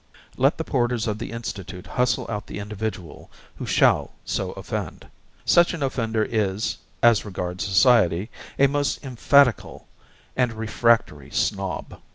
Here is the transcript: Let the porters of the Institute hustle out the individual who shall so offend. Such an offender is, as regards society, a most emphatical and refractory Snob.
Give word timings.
Let 0.35 0.57
the 0.57 0.63
porters 0.63 1.05
of 1.05 1.19
the 1.19 1.31
Institute 1.31 1.85
hustle 1.85 2.25
out 2.27 2.47
the 2.47 2.57
individual 2.57 3.29
who 3.57 3.67
shall 3.67 4.13
so 4.25 4.51
offend. 4.53 5.05
Such 5.45 5.75
an 5.75 5.83
offender 5.83 6.23
is, 6.23 6.79
as 7.03 7.23
regards 7.23 7.63
society, 7.63 8.31
a 8.57 8.65
most 8.65 9.05
emphatical 9.05 9.87
and 10.35 10.53
refractory 10.53 11.29
Snob. 11.29 11.97